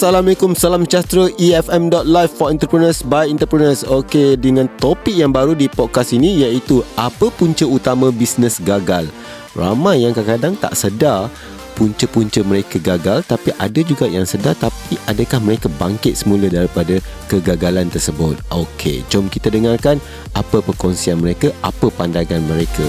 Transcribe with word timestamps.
Assalamualaikum, 0.00 0.56
salam 0.56 0.88
sejahtera 0.88 1.28
EFM.live 1.36 2.32
for 2.32 2.48
entrepreneurs 2.48 3.04
by 3.04 3.28
entrepreneurs. 3.28 3.84
Okey, 3.84 4.32
dengan 4.40 4.64
topik 4.80 5.12
yang 5.12 5.28
baru 5.28 5.52
di 5.52 5.68
podcast 5.68 6.16
ini 6.16 6.40
iaitu 6.40 6.80
apa 6.96 7.28
punca 7.28 7.68
utama 7.68 8.08
bisnes 8.08 8.64
gagal. 8.64 9.04
Ramai 9.52 10.00
yang 10.00 10.16
kadang-kadang 10.16 10.56
tak 10.56 10.72
sedar 10.72 11.28
punca-punca 11.76 12.40
mereka 12.40 12.80
gagal 12.80 13.28
tapi 13.28 13.52
ada 13.60 13.80
juga 13.84 14.08
yang 14.08 14.24
sedar 14.24 14.56
tapi 14.56 14.96
adakah 15.04 15.36
mereka 15.44 15.68
bangkit 15.76 16.16
semula 16.16 16.48
daripada 16.48 16.96
kegagalan 17.28 17.92
tersebut. 17.92 18.40
Okey, 18.48 19.04
jom 19.12 19.28
kita 19.28 19.52
dengarkan 19.52 20.00
apa 20.32 20.64
perkongsian 20.64 21.20
mereka, 21.20 21.52
apa 21.60 21.92
pandangan 21.92 22.40
mereka. 22.48 22.88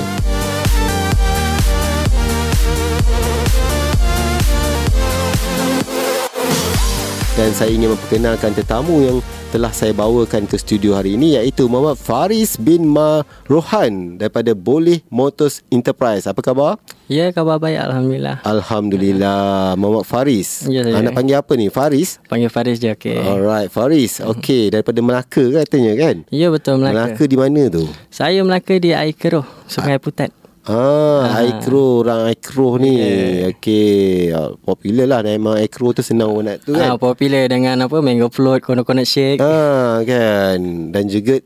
Dan 7.40 7.56
saya 7.56 7.72
ingin 7.72 7.96
memperkenalkan 7.96 8.52
tetamu 8.52 8.96
yang 9.08 9.18
telah 9.52 9.72
saya 9.72 9.96
bawakan 9.96 10.48
ke 10.48 10.56
studio 10.60 10.96
hari 10.96 11.16
ini 11.16 11.40
iaitu 11.40 11.68
Muhammad 11.68 12.00
Faris 12.00 12.60
bin 12.60 12.88
Ma 12.88 13.24
Rohan 13.48 14.20
daripada 14.20 14.52
Boleh 14.52 15.04
Motors 15.08 15.64
Enterprise. 15.72 16.28
Apa 16.28 16.44
khabar? 16.44 16.80
Ya, 17.08 17.32
khabar 17.32 17.60
baik 17.60 17.80
Alhamdulillah. 17.80 18.44
Alhamdulillah. 18.44 19.76
Muhammad 19.80 20.08
Faris. 20.08 20.68
Ya, 20.68 20.84
saya. 20.84 21.04
Anak 21.04 21.16
panggil 21.16 21.36
apa 21.40 21.54
ni? 21.56 21.68
Faris? 21.72 22.20
Panggil 22.28 22.52
Faris 22.52 22.80
je, 22.80 22.92
okey. 22.96 23.20
Alright, 23.20 23.72
Faris. 23.72 24.20
Okey, 24.24 24.72
daripada 24.72 25.00
Melaka 25.00 25.44
katanya 25.64 25.94
kan? 26.00 26.16
Ya, 26.32 26.52
betul 26.52 26.80
Melaka. 26.80 27.16
Melaka 27.16 27.24
di 27.28 27.38
mana 27.40 27.62
tu? 27.72 27.84
Saya 28.12 28.44
Melaka 28.44 28.76
di 28.80 28.92
Aikeroh, 28.92 29.48
Sungai 29.68 30.00
Putat. 30.00 30.41
Ah, 30.70 31.42
Aikro, 31.42 32.06
orang 32.06 32.30
Aikro 32.30 32.78
ni. 32.78 33.02
Yeah. 33.02 33.50
Okey, 33.58 34.30
ah, 34.30 34.54
popular 34.62 35.10
lah 35.10 35.20
memang 35.26 35.58
Aikro 35.58 35.90
tu 35.90 36.06
senang 36.06 36.30
orang 36.30 36.54
nak 36.54 36.58
tu 36.62 36.78
kan. 36.78 36.94
Ah, 36.94 36.98
popular 37.02 37.50
dengan 37.50 37.82
apa 37.82 37.98
mango 37.98 38.30
float, 38.30 38.62
coconut 38.62 39.10
shake. 39.10 39.42
Ah, 39.42 40.06
kan. 40.06 40.94
Dan 40.94 41.10
juga 41.10 41.42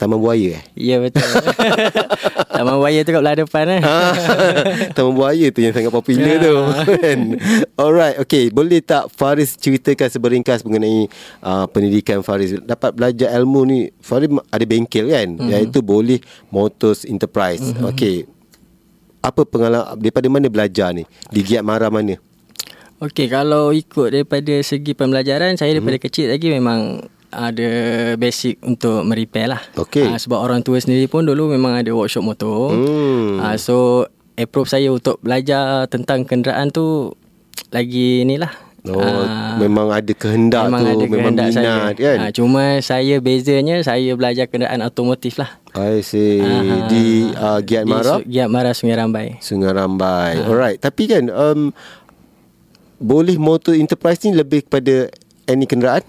Taman 0.00 0.16
Buaya 0.16 0.56
eh? 0.56 0.62
Ya, 0.80 0.96
betul. 0.96 1.20
Taman 2.56 2.80
Buaya 2.80 3.04
tu 3.04 3.12
kat 3.12 3.20
belah 3.20 3.36
depan 3.36 3.64
eh. 3.68 3.80
Ah, 3.84 4.16
Taman 4.96 5.12
Buaya 5.12 5.46
tu 5.52 5.60
yang 5.60 5.76
sangat 5.76 5.92
popular 5.92 6.40
tu 6.40 6.56
kan. 6.96 7.18
Alright, 7.76 8.16
okay. 8.16 8.48
Boleh 8.48 8.80
tak 8.80 9.12
Faris 9.12 9.54
ceritakan 9.60 10.08
seberingkas 10.08 10.64
mengenai 10.64 11.06
uh, 11.44 11.68
pendidikan 11.68 12.24
Faris? 12.24 12.56
Dapat 12.64 12.96
belajar 12.96 13.28
ilmu 13.36 13.60
ni, 13.68 13.78
Faris 14.00 14.32
ada 14.48 14.64
bengkel 14.64 15.12
kan? 15.12 15.36
Mm-hmm. 15.36 15.50
Iaitu 15.52 15.84
Boleh 15.84 16.18
Motors 16.48 17.04
Enterprise. 17.04 17.60
Mm-hmm. 17.60 17.92
Okay. 17.92 18.24
Apa 19.20 19.44
pengalaman, 19.44 20.00
daripada 20.00 20.26
mana 20.32 20.48
belajar 20.48 20.96
ni? 20.96 21.04
Di 21.28 21.44
Giat 21.44 21.60
Mara 21.60 21.92
mana? 21.92 22.16
Okey, 23.00 23.32
kalau 23.32 23.72
ikut 23.72 24.12
daripada 24.12 24.60
segi 24.60 24.92
pembelajaran, 24.92 25.56
saya 25.56 25.72
daripada 25.72 25.96
mm-hmm. 25.96 26.12
kecil 26.12 26.26
lagi 26.28 26.48
memang 26.52 27.04
ada 27.30 27.70
basic 28.18 28.58
untuk 28.60 29.06
merepair 29.06 29.48
lah. 29.54 29.62
Okey. 29.78 30.04
Uh, 30.04 30.18
sebab 30.18 30.36
orang 30.42 30.60
tua 30.60 30.82
sendiri 30.82 31.06
pun 31.06 31.24
dulu 31.24 31.48
memang 31.48 31.78
ada 31.78 31.88
workshop 31.94 32.26
motor. 32.26 32.74
Hmm. 32.74 33.38
Uh, 33.38 33.56
so 33.56 34.04
approve 34.34 34.68
saya 34.68 34.90
untuk 34.90 35.22
belajar 35.22 35.86
tentang 35.86 36.26
kenderaan 36.26 36.74
tu 36.74 37.14
lagi 37.70 38.26
ni 38.26 38.36
lah. 38.36 38.50
Oh, 38.88 38.96
uh, 38.96 39.60
memang 39.60 39.92
ada 39.92 40.12
kehendak 40.16 40.72
memang 40.72 40.80
tu, 40.80 40.88
ada 40.88 41.04
memang 41.04 41.36
kehendak 41.36 41.46
minat 41.52 41.56
saya. 41.60 41.94
kan? 42.00 42.16
Uh, 42.24 42.32
cuma 42.32 42.62
saya 42.80 43.16
bezanya 43.20 43.76
saya 43.84 44.10
belajar 44.16 44.48
kenderaan 44.48 44.80
automotif 44.80 45.36
lah. 45.36 45.60
I 45.76 46.00
see. 46.00 46.40
Ah, 46.40 46.88
di 46.88 47.28
uh, 47.28 47.60
Giat 47.60 47.84
Di 47.84 47.92
Mara? 47.92 48.18
Su- 48.18 48.24
Giat 48.24 48.48
Mara 48.48 48.72
Sungai 48.72 48.96
Rambai. 48.96 49.26
Sungai 49.44 49.76
Rambai. 49.76 50.40
Alright. 50.48 50.78
Tapi 50.80 51.02
kan, 51.12 51.28
um, 51.28 51.76
boleh 52.96 53.36
motor 53.36 53.76
enterprise 53.76 54.24
ni 54.24 54.32
lebih 54.32 54.64
kepada 54.64 55.12
any 55.44 55.68
kenderaan? 55.68 56.00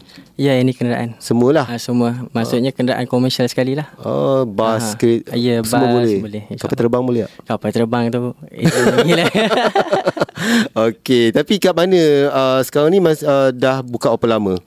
Ya, 0.42 0.58
ini 0.58 0.74
kenderaan. 0.74 1.14
Semualah. 1.22 1.70
Uh, 1.70 1.78
semua. 1.78 2.26
Maksudnya 2.34 2.74
kenderaan 2.74 3.06
komersial 3.06 3.46
sekali 3.46 3.78
lah. 3.78 3.86
Oh, 4.02 4.42
bas, 4.42 4.82
Ah, 4.82 4.98
kereta, 4.98 5.38
ya, 5.38 5.62
semua 5.62 5.86
bas 5.86 5.94
boleh. 6.02 6.18
boleh. 6.18 6.44
Kapal 6.58 6.76
terbang 6.76 7.04
boleh 7.06 7.22
tak? 7.22 7.32
Kapal 7.46 7.70
terbang 7.70 8.04
tu. 8.10 8.34
Itu 8.50 8.80
gila. 9.06 9.26
Okey, 10.90 11.30
tapi 11.30 11.62
kat 11.62 11.78
mana 11.78 12.02
uh, 12.28 12.60
sekarang 12.66 12.90
ni 12.90 12.98
mas, 12.98 13.22
uh, 13.22 13.54
dah 13.54 13.86
buka 13.86 14.10
apa 14.10 14.26
lama? 14.26 14.58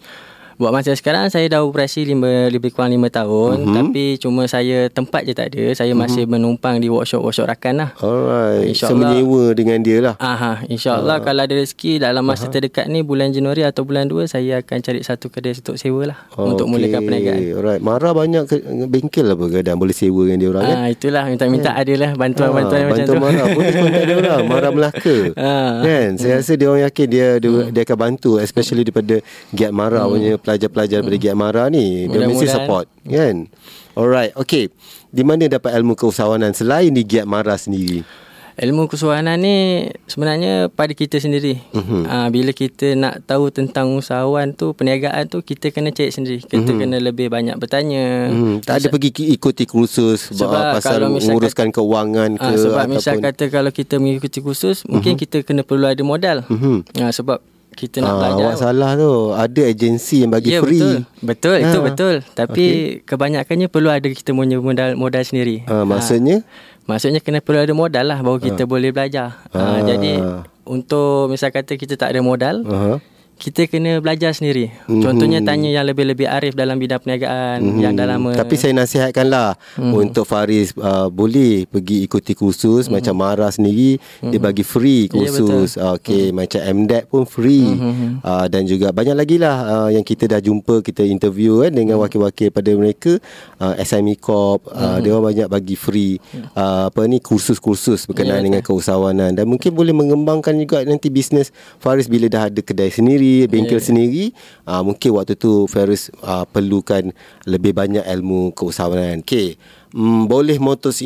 Buat 0.55 0.71
masa 0.73 0.93
sekarang 0.93 1.27
saya 1.29 1.49
dah 1.49 1.61
operasi 1.61 2.05
lima, 2.05 2.47
lebih 2.47 2.71
kurang 2.71 2.91
5 2.91 3.11
tahun 3.11 3.55
Mhm. 3.55 3.61
mm-hmm. 3.61 3.75
Tapi 3.77 4.05
cuma 4.17 4.43
saya 4.45 4.87
tempat 4.89 5.23
je 5.23 5.33
tak 5.33 5.47
ada 5.49 5.65
Saya 5.73 5.93
masih 5.93 6.25
menumpang 6.25 6.79
di 6.79 6.87
workshop-workshop 6.87 7.47
rakan 7.47 7.75
lah 7.77 7.91
Alright. 7.97 8.71
So 8.71 8.87
InsyaAllah. 8.87 8.99
menyewa 9.11 9.45
dengan 9.53 9.79
dia 9.81 9.99
lah. 10.01 10.15
Aha, 10.17 10.63
InsyaAllah 10.65 11.17
kalau 11.21 11.43
ada 11.43 11.55
rezeki 11.55 11.99
dalam 11.99 12.23
masa 12.23 12.47
terdekat 12.47 12.87
ni 12.87 13.01
Bulan 13.01 13.31
Januari 13.31 13.63
atau 13.63 13.83
bulan 13.83 14.07
2 14.07 14.25
Saya 14.27 14.61
akan 14.61 14.79
cari 14.81 15.01
satu 15.01 15.27
kedai 15.27 15.55
untuk 15.55 15.75
sewa 15.75 16.03
lah 16.07 16.19
Untuk 16.33 16.67
mulakan 16.67 17.03
perniagaan 17.03 17.41
Alright. 17.53 17.81
Mara 17.81 18.11
banyak 18.13 18.45
ke, 18.45 18.57
bengkel 18.87 19.27
apa 19.29 19.45
kadang 19.53 19.77
boleh 19.77 19.93
sewa 19.93 20.23
dengan 20.25 20.39
dia 20.39 20.49
orang 20.51 20.65
kan? 20.65 20.77
Ah, 20.77 20.89
itulah 20.89 21.25
minta-minta 21.27 21.71
ada 21.73 21.95
lah 21.95 22.11
bantuan-bantuan 22.15 22.81
Ah, 22.81 22.87
macam 22.87 22.99
bantu 23.01 23.11
tu. 23.11 23.21
Mara 23.21 23.43
Boleh 23.49 23.73
kontak 23.75 24.03
dia 24.05 24.17
orang 24.17 24.41
Mara 24.53 24.69
Melaka 24.71 25.17
Ah. 25.35 25.75
Kan 25.83 26.09
Saya 26.15 26.39
rasa 26.39 26.53
dia 26.55 26.69
orang 26.69 26.85
yakin 26.85 27.07
Dia 27.09 27.27
dia, 27.37 27.51
dia 27.69 27.83
akan 27.83 27.99
bantu 27.99 28.31
Especially 28.39 28.83
daripada 28.83 29.19
Giat 29.51 29.73
Mara 29.73 30.07
punya 30.07 30.37
Pelajar-pelajar 30.45 31.01
daripada 31.01 31.19
Giat 31.19 31.37
Mara 31.37 31.65
ni 31.73 32.05
Dia 32.07 32.29
mesti 32.29 32.47
support 32.47 32.87
Kan 33.09 33.49
Alright 33.97 34.37
Okay 34.37 34.69
Di 35.09 35.25
mana 35.25 35.49
dapat 35.49 35.73
ilmu 35.75 35.97
keusahawanan 35.97 36.53
Selain 36.53 36.93
di 36.93 37.03
Giat 37.03 37.25
Mara 37.25 37.57
sendiri 37.57 38.05
Ilmu 38.55 38.87
kesuahanan 38.87 39.35
ni 39.43 39.91
sebenarnya 40.07 40.71
pada 40.71 40.95
kita 40.95 41.19
sendiri. 41.19 41.59
Mhm. 41.75 42.07
Uh, 42.07 42.29
bila 42.31 42.55
kita 42.55 42.95
nak 42.95 43.27
tahu 43.27 43.51
tentang 43.51 43.99
usahawan 43.99 44.55
tu, 44.55 44.71
perniagaan 44.79 45.27
tu 45.27 45.43
kita 45.43 45.75
kena 45.75 45.91
cari 45.91 46.15
sendiri. 46.15 46.39
Kita 46.39 46.71
Mhm. 46.71 46.79
kena 46.79 46.97
lebih 47.03 47.35
banyak 47.35 47.59
bertanya. 47.59 48.31
Hmm, 48.31 48.63
tak 48.63 48.79
ada 48.79 48.95
pergi 48.95 49.35
ikuti 49.35 49.67
kursus 49.67 50.31
Sebab 50.31 50.39
sebab 50.39 50.63
pasal 50.71 51.03
menguruskan 51.03 51.75
keuangan 51.75 52.39
ke 52.39 52.47
Ah, 52.47 52.55
sebab 52.55 52.79
ataupun 52.87 52.95
misal 52.95 53.17
kata 53.19 53.45
kalau 53.51 53.75
kita 53.75 53.99
mengikuti 53.99 54.39
kursus, 54.39 54.87
mungkin 54.87 55.19
kita 55.19 55.43
kena 55.43 55.67
perlu 55.67 55.91
ada 55.91 56.03
modal. 56.07 56.47
Mhm. 56.47 57.03
Ah, 57.03 57.11
sebab 57.11 57.43
kita 57.75 57.99
nak 57.99 58.09
Ah, 58.09 58.17
belajar. 58.17 58.45
awak 58.45 58.57
salah 58.57 58.91
tu. 58.95 59.13
Ada 59.31 59.63
agensi 59.67 60.23
yang 60.23 60.31
bagi 60.31 60.51
ya, 60.51 60.63
free. 60.63 60.79
betul. 60.79 60.97
Betul, 61.21 61.57
itu 61.61 61.77
Ah, 61.77 61.85
betul. 61.85 62.15
Tapi 62.33 62.65
kebanyakannya 63.03 63.67
perlu 63.67 63.89
ada 63.89 64.07
kita 64.07 64.31
punya 64.31 64.57
modal 64.57 64.95
modal 64.95 65.23
sendiri. 65.23 65.67
Ah, 65.67 65.83
maksudnya 65.83 66.47
Maksudnya 66.85 67.17
kena 67.19 67.41
perlu 67.41 67.65
ada 67.65 67.73
modal 67.73 68.05
lah 68.05 68.21
baru 68.21 68.37
kita 68.39 68.65
boleh 68.65 68.93
belajar. 68.93 69.41
Ah. 69.51 69.81
Ah. 69.81 69.81
Jadi 69.83 70.21
untuk 70.63 71.29
misal 71.29 71.49
kata 71.49 71.75
kita 71.75 71.97
tak 71.97 72.13
ada 72.13 72.21
modal, 72.21 72.61
Aha. 72.63 73.01
Kita 73.35 73.67
kena 73.67 73.99
belajar 73.99 74.31
sendiri. 74.31 74.71
Mhm. 74.87 75.03
Contohnya 75.03 75.39
tanya 75.41 75.69
yang 75.69 75.85
lebih-lebih 75.85 76.25
arif 76.25 76.53
dalam 76.55 76.79
bidang 76.79 76.99
perniagaan 76.99 77.59
Mhm. 77.61 77.79
yang 77.79 77.93
dah 77.93 78.07
lama. 78.07 78.33
Tapi 78.33 78.55
saya 78.55 78.73
nasihatkanlah 78.73 79.59
Mhm. 79.77 79.93
untuk 79.93 80.25
Faris 80.25 80.71
uh, 80.77 81.09
boleh 81.09 81.67
pergi 81.67 82.05
ikuti 82.05 82.33
kursus 82.33 82.87
macam 82.87 83.19
Mara 83.19 83.51
sendiri 83.51 83.99
dia 84.23 84.39
bagi 84.39 84.63
free 84.63 85.07
Mhm. 85.07 85.15
Ya, 85.15 85.19
kursus. 85.29 85.71
Okey 85.75 86.31
macam 86.31 86.61
MDEC 86.61 87.05
pun 87.07 87.23
free. 87.25 87.67
Mhm. 87.67 88.23
Uh, 88.23 88.47
dan 88.47 88.65
juga 88.65 88.91
banyak 88.91 89.15
lagi 89.15 89.37
lah 89.37 89.57
uh, 89.65 89.89
yang 89.91 90.03
kita 90.03 90.27
dah 90.27 90.39
jumpa 90.39 90.81
kita 90.81 91.03
interview 91.03 91.61
kan 91.61 91.73
dengan 91.73 91.99
wakil-wakil 91.99 92.49
pada 92.51 92.71
mereka 92.75 93.19
uh, 93.59 93.75
SME 93.77 94.17
Corp 94.17 94.67
uh, 94.69 94.99
dia 94.99 95.11
orang 95.11 95.31
banyak 95.31 95.49
bagi 95.49 95.77
free 95.77 96.17
uh, 96.55 96.89
apa 96.89 97.05
ni 97.05 97.19
kursus-kursus 97.19 98.07
berkenaan 98.07 98.33
Ya, 98.35 98.43
dengan 98.43 98.63
keusahawanan 98.63 99.31
dan 99.33 99.47
mungkin 99.47 99.71
boleh 99.71 99.95
mengembangkan 99.95 100.59
juga 100.59 100.83
nanti 100.83 101.07
bisnes 101.07 101.55
Faris 101.79 102.11
bila 102.11 102.27
dah 102.27 102.51
ada 102.51 102.61
kedai 102.61 102.91
sendiri, 102.91 103.24
bengkel 103.51 103.81
Ya. 103.81 103.85
sendiri, 103.85 104.25
uh, 104.65 104.83
mungkin 104.85 105.11
waktu 105.17 105.35
tu 105.35 105.67
Faris 105.67 106.09
uh, 106.23 106.45
perlukan 106.49 107.11
lebih 107.45 107.73
banyak 107.75 108.05
ilmu 108.05 108.55
keusahawanan. 108.55 109.21
Okey. 109.25 109.57
Mm, 109.95 110.27
boleh 110.27 110.59
Motors 110.59 111.05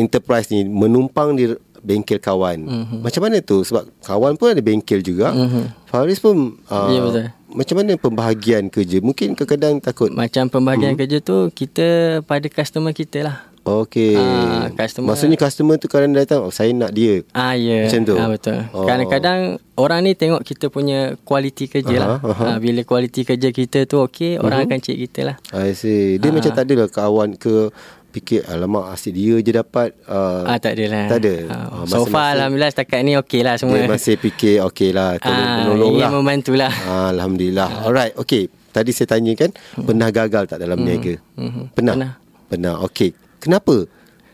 Enterprise 0.00 0.48
ni 0.48 0.64
menumpang 0.64 1.36
di 1.36 1.52
bengkel 1.80 2.20
kawan. 2.20 2.58
Mm-hmm. 2.60 3.00
Macam 3.00 3.20
mana 3.24 3.36
tu? 3.40 3.64
Sebab 3.64 3.88
kawan 4.04 4.36
pun 4.36 4.52
ada 4.52 4.60
bengkel 4.60 5.00
juga. 5.00 5.32
Mm-hmm. 5.32 5.64
Faris 5.88 6.20
pun 6.20 6.60
uh, 6.68 6.88
Ya, 6.92 7.00
betul. 7.00 7.26
Macam 7.50 7.74
mana 7.82 7.92
pembahagian 7.98 8.70
kerja? 8.70 9.02
Mungkin 9.02 9.34
kadang-kadang 9.34 9.82
takut. 9.82 10.14
Macam 10.14 10.46
pembahagian 10.46 10.94
kerja 10.94 11.18
tu 11.18 11.50
kita 11.50 12.20
pada 12.22 12.46
customer 12.46 12.94
kita 12.94 13.26
lah. 13.26 13.36
Okey. 13.80 14.14
Ah, 14.14 14.66
customer- 14.74 15.08
Maksudnya 15.08 15.36
customer 15.36 15.76
tu 15.76 15.86
kadang 15.86 16.10
datang, 16.12 16.42
oh, 16.42 16.50
saya 16.50 16.70
nak 16.72 16.90
dia. 16.90 17.22
Ah 17.30 17.52
ya. 17.52 17.86
Macam 17.86 18.00
tu? 18.02 18.14
Ah 18.14 18.28
betul. 18.28 18.58
Oh. 18.70 18.84
Kadang-kadang 18.84 19.38
orang 19.74 20.00
ni 20.02 20.12
tengok 20.12 20.42
kita 20.42 20.66
punya 20.66 20.98
kualiti 21.20 21.66
kerja 21.66 21.94
lah. 21.94 22.08
Aha, 22.16 22.26
aha. 22.26 22.44
Ah, 22.46 22.58
bila 22.58 22.82
kualiti 22.82 23.22
kerja 23.22 23.48
kita 23.50 23.84
tu 23.84 24.02
okey, 24.02 24.36
orang 24.36 24.64
akan 24.64 24.78
cek 24.78 24.98
kita 25.00 25.20
lah. 25.24 25.36
I 25.52 25.70
see. 25.72 26.16
Dia 26.16 26.28
Ah. 26.28 26.34
macam 26.34 26.50
tak 26.50 26.64
adalah 26.64 26.88
kawan 26.88 27.36
ke 27.36 27.70
fikir 28.10 28.42
alamak 28.44 28.90
asyik 28.90 29.14
dia 29.14 29.38
je 29.38 29.52
dapat 29.54 29.94
uh, 30.04 30.42
Ah 30.44 30.58
tak 30.58 30.74
adalah. 30.74 31.06
Tak 31.06 31.18
ada. 31.20 31.34
Ah, 31.46 31.66
Ah, 31.72 31.82
so 31.86 32.02
far 32.04 32.34
alhamdulillah 32.34 32.66
setakat 32.68 33.00
ni 33.00 33.14
okey 33.16 33.40
lah 33.40 33.54
semua. 33.54 33.78
Dia 33.78 33.86
masih 33.86 34.18
fikir 34.18 34.66
okey 34.66 34.90
lah 34.90 35.14
tolong 35.16 35.38
ah, 35.40 35.56
menolong 35.62 35.88
ingin 35.88 36.02
lah. 36.02 36.10
membantulah. 36.12 36.72
Ah, 36.84 37.08
Alhamdulillah. 37.10 37.68
Alright, 37.86 38.14
okay. 38.16 38.50
Tadi 38.70 38.90
saya 38.90 39.06
tanya 39.08 39.34
kan, 39.34 39.50
pernah 39.76 40.10
gagal 40.10 40.46
tak 40.46 40.58
dalam 40.58 40.78
niaga? 40.78 41.18
Mhm. 41.34 41.70
Pernah? 41.70 41.94
Pernah. 41.96 42.12
Pernah, 42.46 42.74
okay. 42.82 43.10
Kenapa? 43.40 43.88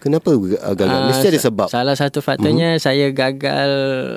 Kenapa 0.06 0.38
uh, 0.38 0.74
gagal? 0.78 0.86
Ah, 0.86 1.10
Mesti 1.10 1.34
ada 1.34 1.40
sebab. 1.42 1.66
Salah 1.66 1.96
satu 1.98 2.22
faktornya 2.22 2.78
saya 2.78 3.10
gagal 3.10 3.70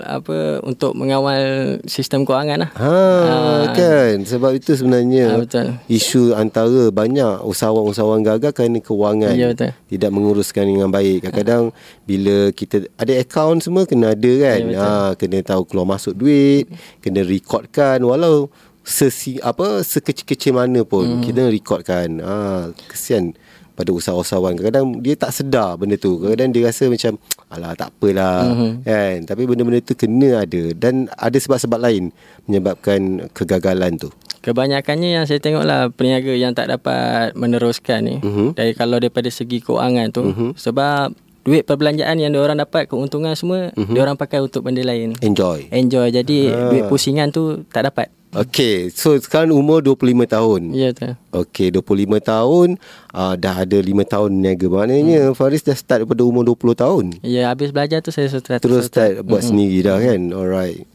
apa 0.06 0.62
untuk 0.62 0.94
mengawal 0.94 1.42
sistem 1.90 2.30
kewangan 2.30 2.68
lah. 2.68 2.72
Ha 2.78 3.74
kan 3.74 4.22
sebab 4.22 4.54
itu 4.54 4.78
sebenarnya 4.78 5.34
Ah, 5.34 5.40
betul. 5.42 5.68
isu 5.90 6.38
antara 6.38 6.94
banyak 6.94 7.42
usahawan-usahawan 7.42 8.22
gagal 8.22 8.54
kerana 8.54 8.78
kewangan 8.78 9.34
Ya, 9.34 9.50
betul. 9.50 9.74
tidak 9.90 10.10
menguruskan 10.14 10.70
dengan 10.70 10.94
baik. 10.94 11.26
Kadang-kadang 11.26 11.74
bila 12.06 12.54
kita 12.54 12.86
ada 12.94 13.14
akaun 13.18 13.58
semua 13.58 13.90
kena 13.90 14.14
ada 14.14 14.34
kan. 14.46 14.60
Ya, 14.62 14.68
betul. 14.70 14.84
ha 14.86 15.18
kena 15.18 15.38
tahu 15.42 15.62
keluar 15.66 15.88
masuk 15.90 16.14
duit, 16.14 16.70
kena 17.02 17.26
recordkan 17.26 17.98
walau 18.06 18.54
sesi 18.86 19.42
apa 19.42 19.82
sekecil-kecil 19.82 20.54
mana 20.54 20.86
pun 20.86 21.18
hmm. 21.18 21.24
kita 21.26 21.50
recordkan. 21.50 22.22
Ha 22.22 22.70
kesian 22.86 23.34
pada 23.80 23.96
usahawan-usahawan 23.96 24.60
kadang-kadang 24.60 25.00
dia 25.00 25.16
tak 25.16 25.32
sedar 25.32 25.80
benda 25.80 25.96
tu 25.96 26.20
kadang-kadang 26.20 26.52
dia 26.52 26.68
rasa 26.68 26.92
macam 26.92 27.16
alah 27.48 27.72
tak 27.80 27.96
apalah 27.96 28.44
mm-hmm. 28.44 28.72
kan 28.84 29.16
tapi 29.24 29.42
benda-benda 29.48 29.80
tu 29.80 29.96
kena 29.96 30.44
ada 30.44 30.64
dan 30.76 31.08
ada 31.16 31.38
sebab-sebab 31.40 31.80
lain 31.80 32.12
menyebabkan 32.44 33.32
kegagalan 33.32 33.96
tu 33.96 34.12
Kebanyakannya 34.40 35.20
yang 35.20 35.26
saya 35.28 35.44
tengok 35.44 35.68
lah 35.68 35.92
peniaga 35.92 36.32
yang 36.32 36.56
tak 36.56 36.72
dapat 36.72 37.36
meneruskan 37.36 38.00
ni. 38.08 38.16
Mhm. 38.24 38.56
Dari 38.56 38.72
kalau 38.72 38.96
daripada 38.96 39.28
segi 39.28 39.60
kewangan 39.60 40.16
tu 40.16 40.32
sebab 40.56 41.12
duit 41.44 41.68
perbelanjaan 41.68 42.16
yang 42.16 42.32
diorang 42.32 42.56
dapat 42.56 42.88
keuntungan 42.88 43.36
semua 43.36 43.76
Mhm. 43.76 43.92
diorang 43.92 44.16
pakai 44.16 44.40
untuk 44.40 44.64
benda 44.64 44.80
lain. 44.80 45.20
enjoy 45.20 45.68
Enjoy 45.76 46.08
jadi 46.08 46.56
Ah. 46.56 46.72
duit 46.72 46.88
pusingan 46.88 47.36
tu 47.36 47.68
tak 47.68 47.92
dapat. 47.92 48.08
Okay, 48.30 48.94
so 48.94 49.18
sekarang 49.18 49.58
umur 49.58 49.82
25 49.82 50.30
tahun. 50.30 50.62
Ya 50.70 50.94
betul. 50.94 51.18
Okey, 51.34 51.74
25 51.74 52.22
tahun, 52.22 52.68
uh, 53.10 53.34
dah 53.34 53.66
ada 53.66 53.78
5 53.82 53.90
tahun 54.06 54.30
niaga. 54.38 54.70
Maknanya 54.70 55.34
hmm. 55.34 55.34
Faris 55.34 55.66
dah 55.66 55.74
start 55.74 56.06
daripada 56.06 56.22
umur 56.22 56.46
20 56.46 56.78
tahun. 56.78 57.06
Ya 57.26 57.50
habis 57.50 57.74
belajar 57.74 58.06
tu 58.06 58.14
saya 58.14 58.30
start 58.30 58.62
Terus 58.62 58.86
start 58.86 59.26
buat 59.26 59.42
sendiri 59.42 59.82
dah 59.82 59.98
kan. 59.98 60.22
Alright. 60.30 60.86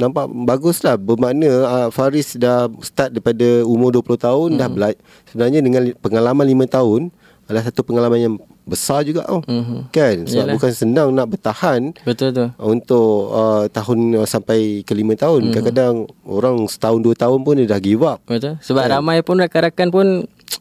Nampak 0.00 0.32
baguslah 0.48 0.96
bermakna 0.96 1.48
uh, 1.68 1.88
Faris 1.92 2.40
dah 2.40 2.72
start 2.80 3.12
daripada 3.12 3.68
umur 3.68 3.92
20 3.92 4.24
tahun 4.24 4.48
dah 4.56 4.68
belajar. 4.72 5.00
Sebenarnya 5.28 5.60
dengan 5.60 5.92
pengalaman 6.00 6.46
5 6.48 6.72
tahun 6.72 7.00
adalah 7.48 7.62
satu 7.68 7.84
pengalaman 7.84 8.20
yang 8.20 8.34
besar 8.68 9.00
juga 9.02 9.24
tau. 9.24 9.40
Mhm. 9.44 9.88
Kan? 9.88 10.16
Sebab 10.24 10.44
Yalah. 10.44 10.54
bukan 10.54 10.72
senang 10.72 11.08
nak 11.10 11.26
bertahan 11.28 11.80
Betul 12.04 12.28
tu. 12.30 12.44
untuk 12.60 13.32
uh, 13.32 13.64
tahun 13.66 13.98
uh, 14.14 14.28
sampai 14.28 14.84
ke 14.84 14.92
5 14.92 15.16
tahun. 15.16 15.40
Mhm. 15.48 15.52
Kadang-kadang 15.52 15.94
orang 16.22 16.56
setahun 16.68 17.00
dua 17.00 17.16
tahun 17.16 17.40
pun 17.40 17.56
dia 17.56 17.66
dah 17.66 17.80
give 17.80 18.04
up. 18.04 18.20
Betul. 18.24 18.60
Sebab 18.60 18.84
Kan? 18.84 18.90
ramai 18.94 19.24
pun 19.24 19.40
rakan-rakan 19.40 19.88
pun 19.88 20.06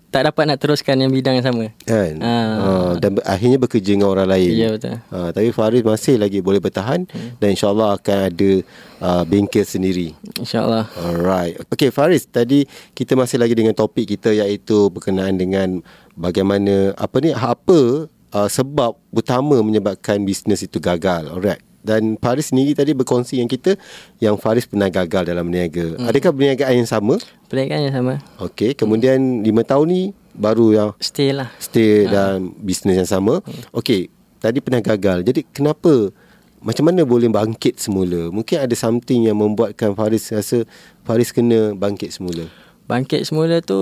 tak 0.07 0.23
dapat 0.33 0.43
nak 0.49 0.57
teruskan 0.57 0.97
yang 0.97 1.11
bidang 1.11 1.37
yang 1.37 1.45
sama. 1.45 1.69
Kan? 1.83 2.17
Ah. 2.23 2.55
Uh, 2.57 2.91
dan 2.97 3.19
akhirnya 3.27 3.59
bekerja 3.59 3.93
dengan 3.93 4.09
orang 4.09 4.27
lain. 4.31 4.51
Ya 4.55 4.71
betul. 4.71 4.97
Uh, 5.11 5.29
tapi 5.35 5.51
Faris 5.51 5.83
masih 5.83 6.15
lagi 6.17 6.39
boleh 6.39 6.63
bertahan 6.63 7.03
Hmm. 7.07 7.37
dan 7.37 7.53
insyaAllah 7.53 7.99
akan 7.99 8.17
ada 8.31 8.51
uh, 9.03 9.23
bengkel 9.27 9.67
sendiri. 9.67 10.15
InsyaAllah. 10.39 10.89
Alright. 10.95 11.59
Okay 11.69 11.91
Faris, 11.91 12.25
tadi 12.25 12.65
kita 12.95 13.13
masih 13.13 13.37
lagi 13.37 13.53
dengan 13.53 13.75
topik 13.75 14.07
kita 14.17 14.31
iaitu 14.33 14.89
berkenaan 14.89 15.37
dengan 15.37 15.83
bagaimana 16.15 16.95
apa 16.97 17.15
ni 17.21 17.31
apa 17.35 18.09
uh, 18.33 18.49
sebab 18.49 18.97
utama 19.13 19.59
menyebabkan 19.61 20.23
bisnes 20.23 20.63
itu 20.63 20.79
gagal. 20.81 21.29
Alright. 21.29 21.61
Dan 21.87 22.19
Faris 22.19 22.51
sendiri 22.51 22.75
tadi 22.75 22.91
berkongsi 22.91 23.39
yang 23.39 23.47
kita 23.47 23.79
yang 24.19 24.35
Faris 24.35 24.67
pernah 24.67 24.91
gagal 24.91 25.23
dalam 25.23 25.47
berniaga. 25.47 25.95
Hmm. 25.95 26.09
Adakah 26.11 26.31
perniagaan 26.35 26.83
yang 26.83 26.89
sama? 26.89 27.15
Perniagaan 27.47 27.87
yang 27.87 27.95
sama. 27.95 28.13
Okey, 28.39 28.75
kemudian 28.75 29.41
5 29.41 29.47
tahun 29.63 29.85
ni 29.87 30.01
baru 30.31 30.67
yang 30.69 30.89
Stay 30.99 31.31
lah. 31.31 31.49
stay 31.57 32.05
dalam 32.05 32.51
bisnes 32.59 32.95
yang 32.95 33.07
sama. 33.07 33.39
Okey, 33.71 34.11
tadi 34.37 34.59
pernah 34.59 34.79
gagal. 34.79 35.23
Jadi 35.23 35.47
kenapa 35.49 36.11
macam 36.59 36.89
mana 36.89 37.01
boleh 37.01 37.27
bangkit 37.27 37.79
semula? 37.79 38.29
Mungkin 38.29 38.57
ada 38.59 38.75
something 38.75 39.25
yang 39.25 39.37
membuatkan 39.37 39.93
Faris 39.93 40.29
rasa 40.29 40.67
Faris 41.01 41.31
kena 41.31 41.71
bangkit 41.73 42.11
semula. 42.11 42.45
Bangkit 42.85 43.23
semula 43.23 43.59
tu 43.59 43.79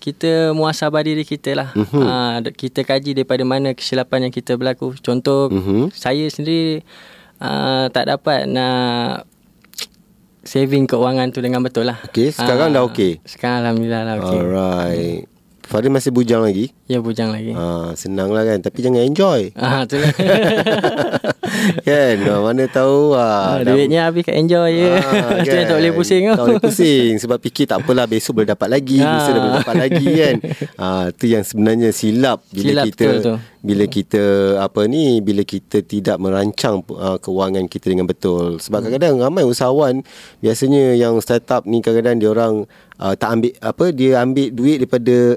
kita 0.00 0.50
muasabah 0.50 1.04
diri 1.04 1.22
kita 1.22 1.52
lah. 1.54 1.68
Mhm. 1.76 1.84
Mm-hmm. 1.84 2.04
Ha, 2.04 2.50
kita 2.50 2.80
kaji 2.82 3.10
daripada 3.12 3.44
mana 3.44 3.70
kesilapan 3.70 4.26
yang 4.26 4.32
kita 4.32 4.56
berlaku. 4.56 4.96
Contoh 4.98 5.52
Mhm. 5.52 5.92
saya 5.92 6.24
sendiri 6.26 6.80
uh, 7.38 7.86
tak 7.88 8.08
dapat 8.08 8.48
nak 8.48 9.28
saving 10.42 10.84
keuangan 10.84 11.28
tu 11.28 11.38
dengan 11.38 11.60
betul 11.60 11.84
lah. 11.84 12.00
Okey, 12.02 12.30
sekarang 12.30 12.70
dah 12.70 12.82
okey? 12.86 13.20
Sekarang 13.22 13.62
Alhamdulillah 13.62 14.02
lah 14.02 14.14
okey. 14.18 14.38
Alright. 14.38 15.20
Faris 15.62 15.86
masih 15.86 16.10
bujang 16.10 16.42
lagi? 16.42 16.74
Ya 16.84 16.98
bujang 16.98 17.30
lagi. 17.30 17.54
Ha, 17.54 17.94
senang 17.94 18.34
lah 18.34 18.42
kan 18.42 18.58
Tapi 18.58 18.82
jangan 18.82 19.06
enjoy 19.06 19.54
Ah, 19.56 19.86
tu 19.86 19.94
lah. 19.96 20.10
Kan 21.80 22.16
Ah, 22.20 22.40
Mana 22.42 22.66
tahu 22.66 23.14
ah, 23.14 23.54
Ah, 23.54 23.56
dah- 23.60 23.70
duitnya 23.70 24.00
habis 24.04 24.22
kat 24.22 24.34
enjoy 24.34 24.66
je. 24.72 24.90
Ah, 24.90 25.38
yang 25.46 25.66
tak 25.68 25.76
boleh 25.76 25.92
pusing 25.92 26.22
Tak 26.26 26.34
tu. 26.34 26.42
boleh 26.44 26.58
pusing 26.60 27.12
Sebab 27.18 27.38
fikir 27.38 27.64
tak 27.66 27.82
apalah 27.82 28.06
Besok 28.06 28.32
boleh 28.36 28.50
dapat 28.50 28.68
lagi 28.68 28.98
Ah. 28.98 29.14
Besok 29.14 29.30
dah 29.30 29.40
boleh 29.40 29.56
dapat 29.62 29.76
lagi 29.78 30.06
kan 30.10 30.34
ah, 30.74 31.04
Itu 31.08 31.24
yang 31.28 31.44
sebenarnya 31.44 31.90
silap 31.92 32.38
Bila 32.48 32.66
Silap 32.66 32.84
kita 32.86 33.04
betul 33.06 33.22
tu. 33.22 33.34
Bila 33.60 33.84
kita 33.84 34.56
Apa 34.60 34.88
ni 34.88 35.20
Bila 35.20 35.44
kita 35.44 35.84
tidak 35.84 36.16
merancang 36.16 36.80
uh, 36.92 37.20
Kewangan 37.20 37.68
kita 37.68 37.92
dengan 37.92 38.08
betul 38.08 38.56
Hmm. 38.56 38.62
Sebab 38.62 38.78
kadang-kadang 38.88 39.20
Ramai 39.20 39.44
usahawan 39.44 40.00
Biasanya 40.40 40.96
yang 40.96 41.20
startup 41.20 41.68
ni 41.68 41.84
Kadang-kadang 41.84 42.16
dia 42.18 42.30
orang 42.32 42.54
uh, 42.96 43.14
Tak 43.14 43.28
ambil 43.36 43.52
Apa 43.60 43.84
Dia 43.92 44.24
ambil 44.24 44.48
duit 44.52 44.80
daripada 44.80 45.36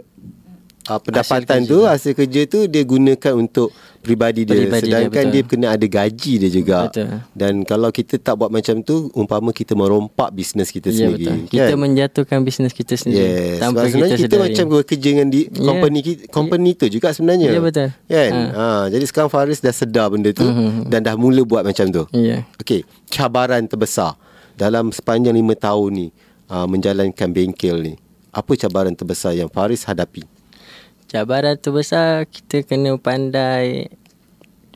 uh, 0.85 0.99
pendapatan 0.99 1.59
kerja. 1.59 1.69
tu 1.69 1.77
hasil 1.83 2.11
kerja 2.13 2.41
tu 2.45 2.59
dia 2.65 2.81
gunakan 2.81 3.33
untuk 3.35 3.69
peribadi 3.97 4.43
dia 4.43 4.51
Peribadi 4.53 4.83
dia, 4.83 4.99
sedangkan 4.99 5.25
dia, 5.25 5.41
betul. 5.41 5.49
kena 5.49 5.67
ada 5.71 5.85
gaji 5.85 6.33
dia 6.37 6.49
juga 6.49 6.77
Betul. 6.85 7.07
dan 7.31 7.53
kalau 7.63 7.87
kita 7.87 8.15
tak 8.17 8.35
buat 8.35 8.49
macam 8.49 8.75
tu 8.79 9.07
umpama 9.11 9.49
kita 9.49 9.73
merompak 9.73 10.29
bisnes 10.29 10.67
kita 10.67 10.87
Ya 10.87 11.07
sendiri 11.07 11.23
betul. 11.23 11.37
Kita 11.49 11.63
kan? 11.65 11.79
menjatuhkan 11.79 12.39
bisnes 12.41 12.71
kita 12.71 12.93
sendiri 12.93 13.23
Yes. 13.23 13.57
tanpa 13.57 13.79
Sebab 13.79 13.89
sebenarnya 13.89 14.11
kita 14.13 14.21
kita, 14.21 14.35
sedari. 14.35 14.47
macam 14.49 14.65
bekerja 14.73 15.07
dengan 15.09 15.27
di 15.29 15.41
Ya. 15.45 15.63
company 15.63 15.99
kita, 16.01 16.21
company 16.29 16.69
tu 16.73 16.85
juga 16.87 17.07
sebenarnya. 17.09 17.49
Ya, 17.49 17.59
betul. 17.59 17.87
Kan? 18.05 18.31
Ha. 18.51 18.65
jadi 18.89 19.05
sekarang 19.05 19.29
Faris 19.29 19.59
dah 19.59 19.71
sedar 19.71 20.07
benda 20.09 20.29
tu 20.29 20.43
Mhm. 20.43 20.87
dan 20.87 20.99
dah 21.01 21.15
mula 21.15 21.41
buat 21.41 21.63
macam 21.63 21.87
tu. 21.87 22.03
Ya. 22.11 22.43
Okey, 22.57 22.83
cabaran 23.07 23.63
terbesar 23.63 24.19
dalam 24.53 24.89
sepanjang 24.89 25.31
lima 25.31 25.53
tahun 25.53 25.89
ni 25.93 26.07
uh, 26.45 26.67
menjalankan 26.67 27.31
bengkel 27.31 27.79
ni. 27.79 27.93
Apa 28.29 28.53
cabaran 28.55 28.91
terbesar 28.91 29.31
yang 29.31 29.47
Faris 29.47 29.81
hadapi? 29.83 30.27
Cabaran 31.13 31.53
terbesar 31.55 32.25
kita 32.25 32.65
kena 32.65 32.97
pandai 32.97 33.85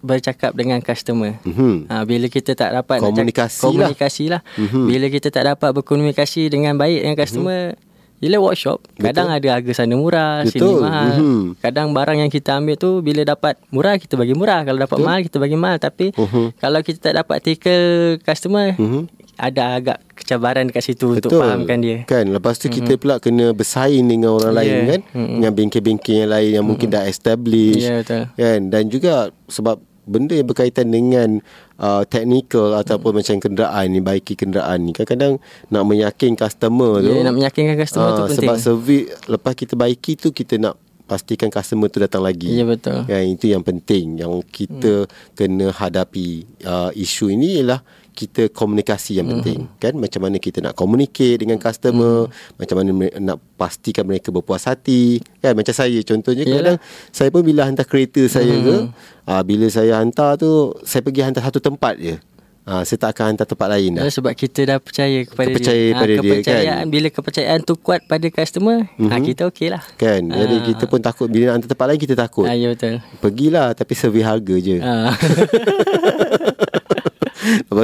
bercakap 0.06 0.54
dengan 0.54 0.78
customer. 0.78 1.42
Mhm. 1.42 1.90
Ha, 1.90 2.06
bila 2.06 2.30
kita 2.30 2.54
tak 2.54 2.70
dapat 2.72 3.02
nak 3.02 3.10
Komunikasi 3.10 3.58
cak- 3.58 3.66
komunikasi 3.66 4.26
lah. 4.30 4.42
Mhm. 4.54 4.86
Bila 4.86 5.06
kita 5.10 5.34
tak 5.34 5.44
dapat 5.48 5.70
berkomunikasi 5.74 6.54
dengan 6.54 6.78
baik 6.78 7.02
dengan 7.02 7.18
customer, 7.18 7.74
bila 8.18 8.42
workshop, 8.42 8.82
kadang 8.98 9.30
ada 9.30 9.48
harga 9.54 9.72
sana 9.78 9.94
murah, 9.94 10.42
sini 10.42 10.58
Betul. 10.58 10.82
mahal. 10.82 11.14
Mhm. 11.18 11.42
Kadang 11.62 11.94
barang 11.94 12.18
yang 12.18 12.32
kita 12.32 12.58
ambil 12.58 12.74
tu 12.74 13.02
bila 13.02 13.22
dapat 13.22 13.62
murah 13.70 13.96
kita 13.96 14.18
bagi 14.18 14.34
murah, 14.34 14.66
kalau 14.66 14.80
dapat 14.80 14.98
mahal 14.98 15.22
kita 15.22 15.38
bagi 15.38 15.54
mahal. 15.54 15.78
Tapi 15.78 16.12
Mhm. 16.12 16.58
kalau 16.58 16.80
kita 16.82 16.98
tak 17.00 17.16
dapat 17.16 17.38
tackle 17.40 17.86
customer, 18.22 18.74
Mhm. 18.74 19.06
ada 19.38 19.78
agak 19.78 19.98
kecabaran 20.18 20.66
dekat 20.66 20.82
situ 20.84 21.14
untuk 21.14 21.30
fahamkan 21.30 21.78
dia. 21.78 21.98
Kan 22.04 22.34
Lepas 22.34 22.58
tu 22.58 22.68
kita 22.68 22.98
pula 22.98 23.22
Kena 23.22 23.54
bersaing 23.54 24.10
dengan 24.10 24.34
orang 24.34 24.50
Ya. 24.50 24.58
lain 24.58 24.78
kan 24.84 25.02
Mhm. 25.14 25.34
Dengan 25.38 25.52
bengkel-bengkel 25.54 26.16
yang 26.26 26.32
lain 26.34 26.52
Yang 26.58 26.66
mungkin 26.66 26.88
dah 26.90 27.04
established 27.06 27.86
Ya, 27.86 28.02
betul. 28.02 28.24
Kan 28.34 28.60
Dan 28.74 28.90
juga 28.90 29.30
Sebab 29.46 29.78
Benda 30.08 30.34
yang 30.34 30.48
berkaitan 30.48 30.88
dengan 30.90 31.44
uh, 31.78 32.08
Technical 32.08 32.74
Ataupun 32.80 33.12
macam 33.20 33.38
kenderaan 33.38 33.92
ni 33.92 34.00
Baiki 34.00 34.40
kenderaan 34.40 34.88
ni 34.88 34.96
Kadang-kadang 34.96 35.44
Nak 35.68 35.84
meyakin 35.84 36.34
customer 36.34 37.04
tu 37.04 37.12
Ya, 37.12 37.22
nak 37.28 37.36
meyakinkan 37.36 37.76
customer 37.76 38.10
tu 38.16 38.22
ah, 38.24 38.28
penting. 38.32 38.48
Sebab 38.48 38.56
servis 38.58 39.04
Lepas 39.28 39.54
kita 39.54 39.76
baiki 39.76 40.16
tu 40.16 40.32
Kita 40.32 40.56
nak 40.58 40.76
Pastikan 41.08 41.48
customer 41.48 41.88
tu 41.88 42.04
datang 42.04 42.20
lagi 42.20 42.52
Ya, 42.52 42.68
betul. 42.68 43.08
Yang 43.08 43.24
itu 43.40 43.46
yang 43.52 43.64
penting 43.64 44.20
Yang 44.20 44.44
kita 44.48 45.08
Kena 45.36 45.72
hadapi 45.72 46.44
uh, 46.64 46.92
Isu 46.92 47.32
ini 47.32 47.60
ialah 47.62 47.80
kita 48.18 48.50
komunikasi 48.50 49.16
yang 49.16 49.30
penting 49.30 49.60
Hmm. 49.60 49.78
kan 49.78 49.94
macam 49.94 50.20
mana 50.20 50.38
kita 50.38 50.58
nak 50.60 50.74
communicate 50.74 51.38
dengan 51.38 51.56
customer 51.56 52.26
macam 52.56 52.76
mana 52.76 52.90
nak 53.16 53.38
pastikan 53.54 54.04
mereka 54.04 54.28
berpuas 54.28 54.66
hati 54.66 55.22
kan 55.38 55.54
macam 55.54 55.72
saya 55.72 56.02
contohnya 56.02 56.44
kadang 56.44 56.78
saya 57.10 57.30
pun 57.30 57.42
bila 57.42 57.62
hantar 57.64 57.86
kereta 57.86 58.26
saya 58.28 58.58
ke 58.58 58.76
Hmm. 58.80 58.90
uh, 59.24 59.44
bila 59.44 59.68
saya 59.68 59.98
hantar 59.98 60.34
tu 60.36 60.50
saya 60.82 61.00
pergi 61.00 61.22
hantar 61.22 61.44
satu 61.44 61.60
tempat 61.60 61.94
je 61.96 62.18
uh, 62.64 62.82
saya 62.82 62.98
tak 63.00 63.14
akan 63.14 63.26
hantar 63.32 63.46
tempat 63.46 63.68
lain 63.70 63.92
dah 63.94 64.10
sebab 64.10 64.34
kita 64.34 64.60
dah 64.66 64.78
percaya 64.78 65.20
kepada 65.24 65.50
Percaya 65.50 65.86
dia. 65.86 65.96
pada 65.96 66.10
dia, 66.10 66.20
kepercayaan, 66.20 66.66
kan? 66.68 66.78
Mhm. 66.80 66.90
Bila 66.90 67.08
kepercayaan 67.10 67.60
tu 67.62 67.74
kuat 67.78 68.02
pada 68.04 68.28
customer, 68.28 68.78
mm-hmm. 68.90 69.08
ha, 69.08 69.22
kita 69.22 69.42
okey 69.48 69.68
lah. 69.70 69.84
kan 69.96 70.22
jadi 70.24 70.56
kita 70.66 70.84
pun 70.86 71.00
takut 71.00 71.28
bila 71.28 71.44
nak 71.48 71.54
hantar 71.56 71.70
tempat 71.72 71.86
lain 71.88 72.02
kita 72.02 72.16
takut 72.16 72.46
Ah, 72.46 72.54
ya 72.54 72.68
betul. 72.70 72.98
Pergilah 73.18 73.72
tapi 73.72 73.94
survey 73.94 74.22
harga 74.22 74.56
je 74.58 74.78
Ah. 74.80 75.14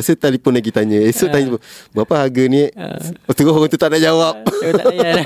Tu 0.04 0.20
telefon 0.20 0.54
lagi 0.54 0.70
tanya. 0.70 1.00
Esok 1.00 1.28
Ah. 1.28 1.34
tanya 1.34 1.48
Berapa 1.96 2.14
harga 2.28 2.44
ni? 2.46 2.68
Lepas 2.68 3.34
tu 3.34 3.44
orang 3.48 3.72
tu 3.72 3.80
tak 3.80 3.90
nak 3.96 4.02
jawab. 4.04 4.36
Saya 4.60 4.72
tak 4.76 4.86
layan 4.92 5.24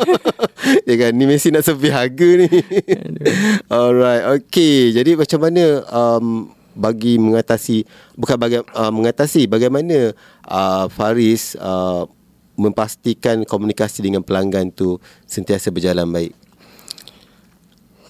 Ya 0.90 0.94
kan 0.96 1.12
Ni 1.18 1.24
mesti 1.26 1.50
nak 1.50 1.66
survey 1.66 1.90
harga 1.90 2.30
ni. 2.46 2.50
Alright 3.68 4.24
Okay. 4.46 4.94
Jadi 4.94 5.18
macam 5.18 5.40
mana 5.42 5.64
um, 5.90 6.26
Bagi 6.78 7.18
mengatasi 7.18 7.84
Bukan 8.14 8.38
bagi, 8.38 8.62
uh, 8.62 8.92
mengatasi 8.94 9.50
Bagaimana 9.50 10.14
uh, 10.46 10.86
Faris 10.88 11.58
uh, 11.58 12.06
Memastikan 12.58 13.46
komunikasi 13.46 14.02
dengan 14.02 14.26
pelanggan 14.26 14.74
tu 14.74 14.98
Sentiasa 15.26 15.70
berjalan 15.70 16.10
baik 16.10 16.47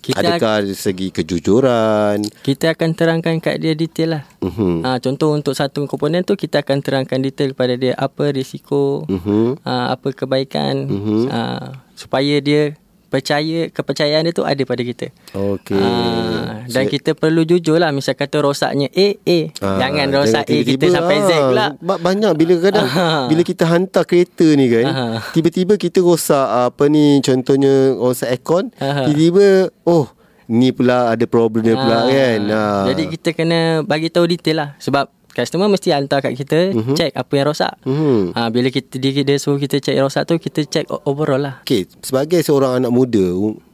kita, 0.07 0.39
Adakah 0.39 0.63
dari 0.63 0.71
segi 0.71 1.11
kejujuran 1.11 2.23
kita 2.41 2.71
akan 2.71 2.89
terangkan 2.95 3.43
kat 3.43 3.59
dia 3.59 3.75
detail 3.75 4.15
lah 4.15 4.23
Mhm. 4.39 4.87
ha, 4.87 4.95
Contoh 4.97 5.35
untuk 5.35 5.51
satu 5.51 5.83
komponen 5.83 6.23
tu 6.23 6.33
Kita 6.33 6.63
akan 6.63 6.79
terangkan 6.79 7.19
detail 7.19 7.51
kepada 7.51 7.75
dia 7.75 7.91
Apa 7.93 8.31
risiko 8.31 9.03
Mhm. 9.05 9.59
ha, 9.61 9.91
Apa 9.91 10.15
kebaikan 10.15 10.87
Mhm. 10.87 11.27
ha, 11.27 11.41
Supaya 11.91 12.39
dia 12.39 12.79
percaya 13.07 13.67
Kepercayaan 13.67 14.21
dia 14.21 14.31
tu 14.31 14.43
ada 14.43 14.59
pada 14.59 14.79
kita 14.79 15.07
Okay 15.29 15.79
ha, 15.79 16.63
Dan 16.65 16.83
So- 16.83 16.91
kita 16.91 17.11
perlu 17.11 17.41
jujur 17.41 17.75
lah 17.75 17.89
Misal 17.89 18.13
kata 18.13 18.37
rosaknya 18.37 18.87
A, 18.89 19.07
A 19.17 19.39
Ah, 19.57 19.77
Jangan 19.79 20.07
rosak 20.13 20.43
A 20.45 20.57
kita 20.61 20.85
sampai 20.87 21.17
Z 21.19 21.31
ah, 21.31 21.41
pula 21.45 21.65
ba- 21.79 21.97
Banyak 21.97 22.31
bila 22.33 22.53
kadang 22.59 22.85
Ah. 22.85 23.25
Bila 23.25 23.41
kita 23.41 23.63
hantar 23.65 24.03
kereta 24.03 24.47
ni 24.51 24.67
kan 24.67 24.85
Ah. 24.85 25.17
Tiba-tiba 25.29 25.75
kita 25.75 25.99
rosak 25.99 26.35
Apa 26.67 26.85
ni 26.85 27.19
Contohnya 27.19 27.91
Rosak 27.93 28.29
aircon 28.29 28.69
Ah. 28.77 29.03
Tiba-tiba 29.03 29.71
Oh 29.83 30.07
Ni 30.47 30.71
pula 30.71 31.09
ada 31.09 31.25
problem 31.25 31.59
dia 31.61 31.73
pula 31.73 31.97
Ah, 31.97 32.05
kan 32.05 32.39
ah. 32.49 32.83
Jadi 32.85 33.03
kita 33.09 33.29
kena 33.33 33.59
bagi 33.81 34.07
tahu 34.07 34.27
detail 34.27 34.57
lah 34.57 34.69
Sebab 34.77 35.11
customer 35.37 35.69
mesti 35.69 35.93
hantar 35.93 36.19
kat 36.19 36.33
kita 36.33 36.73
Mhm. 36.73 36.93
Check 36.93 37.13
apa 37.13 37.31
yang 37.31 37.45
rosak 37.47 37.73
Mhm. 37.85 38.33
ha, 38.33 38.49
Bila 38.49 38.67
kita 38.67 38.97
dia, 38.97 39.13
dia 39.13 39.37
suruh 39.37 39.57
kita 39.57 39.77
check 39.77 39.93
yang 39.93 40.05
rosak 40.05 40.25
tu 40.25 40.35
Kita 40.35 40.65
check 40.65 40.89
overall 41.05 41.37
lah 41.39 41.55
Okay 41.61 41.85
Sebagai 42.01 42.41
seorang 42.41 42.81
anak 42.81 42.89
muda 42.89 43.21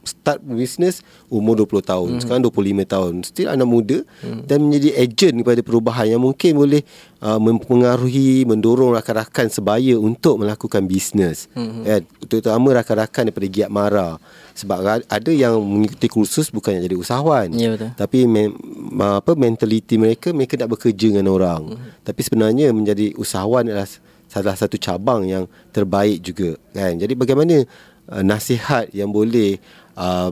Start 0.04 0.44
business 0.44 1.00
Umur 1.32 1.64
20 1.64 1.80
tahun. 1.84 2.08
Hmm. 2.16 2.20
Sekarang 2.20 2.42
25 2.46 2.84
tahun. 2.86 3.12
Still 3.24 3.48
anak 3.50 3.68
muda 3.68 3.98
Dan 4.44 4.68
menjadi 4.68 4.94
agent 5.00 5.40
kepada 5.42 5.60
perubahan 5.64 6.06
Yang 6.14 6.22
mungkin 6.22 6.52
boleh 6.54 6.82
uh, 7.20 7.40
Mempengaruhi 7.40 8.44
Mendorong 8.44 8.94
rakan-rakan 8.94 9.48
sebaya 9.50 9.96
Untuk 9.96 10.40
melakukan 10.44 10.84
bisnes 10.86 11.48
Hmm. 11.56 11.82
kan? 11.82 12.02
Terutama 12.28 12.80
rakan-rakan 12.82 13.30
daripada 13.30 13.48
Giat 13.48 13.70
Mara. 13.70 14.16
Sebab 14.54 14.78
ada 15.04 15.30
yang 15.34 15.58
mengikuti 15.58 16.06
kursus 16.06 16.48
Bukannya 16.48 16.84
jadi 16.84 16.96
usahawan. 16.96 17.50
Ya, 17.56 17.74
betul. 17.74 17.90
Tapi 17.96 18.18
men, 18.28 18.54
apa 19.00 19.32
mentaliti 19.34 19.98
mereka 19.98 20.30
Mereka 20.30 20.60
nak 20.60 20.70
bekerja 20.78 21.10
dengan 21.10 21.30
orang. 21.32 21.74
Tapi 22.04 22.20
sebenarnya 22.22 22.70
menjadi 22.70 23.16
usahawan 23.18 23.66
adalah 23.66 23.88
salah 24.34 24.56
satu 24.58 24.74
cabang 24.74 25.22
yang 25.30 25.44
terbaik 25.70 26.18
juga. 26.18 26.58
Kan? 26.74 26.98
Jadi 26.98 27.14
bagaimana 27.14 27.62
uh, 28.10 28.22
nasihat 28.24 28.90
yang 28.90 29.12
boleh 29.12 29.60
uh, 29.94 30.30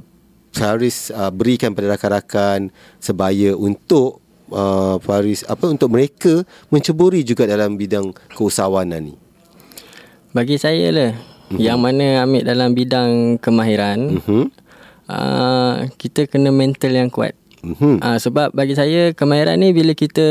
Faris 0.52 1.08
uh, 1.12 1.32
berikan 1.32 1.72
pada 1.72 1.96
rakan-rakan 1.96 2.68
sebaya 3.00 3.56
untuk 3.56 4.20
uh, 4.52 5.00
Faris 5.00 5.44
apa 5.48 5.64
untuk 5.68 5.88
mereka 5.88 6.44
menceburi 6.68 7.24
juga 7.24 7.48
dalam 7.48 7.80
bidang 7.80 8.12
keusahawanan 8.36 9.12
ni? 9.12 9.14
Bagi 10.32 10.56
saya 10.56 10.88
lah 10.92 11.12
Mhm. 11.52 11.60
Yang 11.60 11.78
mana 11.78 12.06
ambil 12.24 12.42
dalam 12.48 12.70
bidang 12.72 13.10
kemahiran 13.36 13.98
mhm. 14.18 14.44
uh, 15.12 15.74
Kita 16.00 16.24
kena 16.24 16.48
mental 16.48 16.92
yang 16.96 17.12
kuat. 17.12 17.36
Mhm. 17.62 18.00
Uh, 18.00 18.18
Sebab 18.18 18.56
bagi 18.56 18.74
saya 18.74 19.14
kemahiran 19.14 19.60
ni 19.60 19.70
Bila 19.70 19.94
kita 19.94 20.26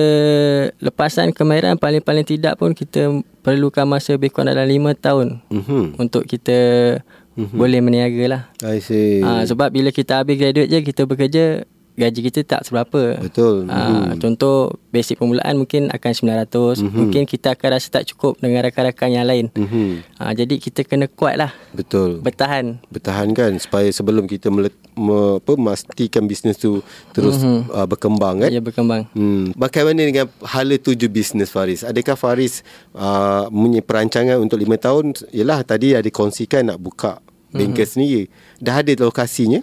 lepasan 0.83 1.31
kemahiran 1.31 1.79
Paling-paling 1.79 2.27
tidak 2.27 2.59
pun 2.59 2.75
kita 2.75 3.23
perlukan 3.39 3.87
masa 3.87 4.19
lebih 4.19 4.35
kurang 4.35 4.51
dalam 4.51 4.67
5 4.67 4.97
tahun 4.99 5.27
mhm. 5.47 6.01
Untuk 6.01 6.27
kita 6.27 6.59
boleh 7.35 7.79
meniaga 7.79 8.23
lah 8.27 8.41
I 8.59 8.83
see. 8.83 9.23
Uh, 9.23 9.47
Sebab 9.47 9.71
bila 9.71 9.89
kita 9.95 10.19
habis 10.19 10.35
graduate 10.35 10.67
je 10.67 10.79
Kita 10.83 11.07
bekerja 11.07 11.63
Gaji 11.91 12.19
kita 12.31 12.39
tak 12.47 12.61
seberapa 12.63 13.19
Betul. 13.19 13.67
uh, 13.67 14.15
Contoh 14.15 14.79
Basic 14.91 15.19
permulaan 15.19 15.59
mungkin 15.59 15.91
akan 15.91 16.11
900 16.47 16.87
Mungkin 16.87 17.23
kita 17.27 17.53
akan 17.55 17.67
rasa 17.75 17.87
tak 17.91 18.07
cukup 18.11 18.39
Dengan 18.39 18.63
rakan-rakan 18.63 19.09
yang 19.11 19.27
lain 19.27 19.51
mhm 19.51 19.99
uh, 20.19 20.31
Jadi 20.31 20.57
kita 20.57 20.87
kena 20.87 21.11
kuat 21.11 21.35
lah 21.35 21.51
betul 21.75 22.23
Bertahan 22.23 22.79
bertahan 22.87 23.35
kan 23.35 23.51
supaya 23.59 23.91
sebelum 23.91 24.23
kita 24.23 24.47
melet, 24.47 24.73
me, 24.95 25.43
apa 25.43 25.51
memastikan 25.59 26.23
bisnes 26.23 26.55
tu 26.55 26.79
terus 27.11 27.39
mm-hmm. 27.43 27.71
uh, 27.75 27.87
berkembang 27.87 28.47
kan 28.47 28.49
Ia 28.51 28.63
berkembang 28.63 29.03
Hmm. 29.11 29.51
Bagaimana 29.57 30.01
dengan 30.01 30.27
hala 30.45 30.77
tuju 30.77 31.09
bisnes 31.11 31.51
Faris? 31.51 31.83
Adakah 31.83 32.15
Faris 32.15 32.63
uh, 32.95 33.49
punya 33.49 33.83
perancangan 33.83 34.39
untuk 34.39 34.61
lima 34.61 34.77
tahun? 34.79 35.17
Yelah 35.33 35.65
tadi 35.67 35.97
ada 35.97 36.07
kongsikan 36.07 36.71
nak 36.71 36.79
buka 36.79 37.19
bengkel 37.51 37.83
mm-hmm. 37.83 37.91
sendiri. 37.91 38.23
Dah 38.63 38.79
ada 38.79 38.91
lokasinya? 39.03 39.59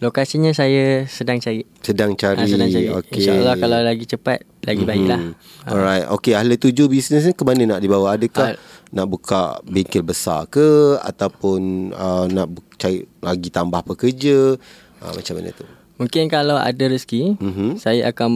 Lokasinya 0.00 0.48
saya 0.50 1.04
sedang 1.04 1.36
cari 1.36 1.60
Sedang 1.78 2.16
cari. 2.16 2.40
Ah, 2.40 2.48
sedang 2.48 2.68
cari. 2.68 2.88
Okey. 2.88 3.20
InsyaAllah 3.20 3.54
kalau 3.54 3.78
lagi 3.78 4.04
cepat 4.06 4.40
Lagi 4.60 4.82
baik 4.82 5.04
lah 5.04 5.20
Hmm. 5.20 5.34
Alright. 5.62 6.04
Okey, 6.10 6.32
hala 6.32 6.56
tuju 6.56 6.88
bisnes 6.88 7.22
ni 7.22 7.32
ke 7.32 7.44
mana 7.44 7.68
nak 7.68 7.80
dibawa? 7.80 8.16
Adakah 8.16 8.52
Ah. 8.52 8.60
nak 8.90 9.06
buka 9.06 9.60
bengkel 9.62 10.00
besar 10.00 10.48
ke 10.48 10.96
ataupun 10.98 11.92
uh, 11.92 12.24
nak 12.26 12.48
cari 12.74 13.04
lagi 13.20 13.48
tambah 13.48 13.84
pekerja? 13.84 14.56
Uh, 14.98 15.12
macam 15.12 15.36
mana 15.36 15.52
tu? 15.52 15.68
Mungkin 15.96 16.26
kalau 16.26 16.56
ada 16.56 16.80
rezeki 16.82 17.36
Mhm. 17.36 17.68
Saya 17.76 18.08
akan 18.08 18.30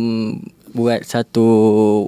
buat 0.71 1.00
satu 1.00 1.47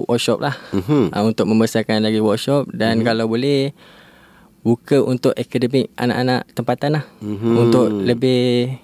workshop 0.05 0.37
lah 0.39 0.53
Mhm. 0.69 1.09
uh, 1.09 1.23
Untuk 1.23 1.45
membesarkan 1.45 1.97
lagi 1.99 2.21
workshop 2.21 2.69
Dan 2.69 3.01
kalau 3.01 3.25
boleh 3.25 3.73
Buka 4.59 4.99
untuk 4.99 5.31
akademik 5.31 5.89
anak-anak 5.95 6.45
tempatan 6.53 6.89
lah 6.93 7.05
Mhm. 7.17 7.53
Untuk 7.57 7.89
lebih 7.89 8.77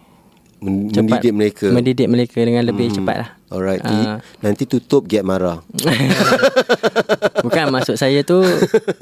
Men- 0.63 0.89
cepat 0.89 1.19
mendidik 1.19 1.33
mereka. 1.35 1.65
Mendidik 1.69 2.07
mereka 2.07 2.37
dengan 2.39 2.63
lebih 2.63 2.87
cepat 2.95 3.15
lah 3.19 3.29
Alright. 3.53 3.85
Ah. 3.85 4.17
Nanti 4.41 4.65
tutup 4.65 5.05
get 5.05 5.21
marah. 5.21 5.61
Bukan 7.43 7.69
maksud 7.69 7.95
saya 7.95 8.23
tu 8.23 8.39